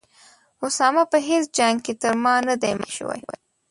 [0.65, 3.19] اسامه په هیڅ جنګ کې تر ما نه دی مخکې شوی.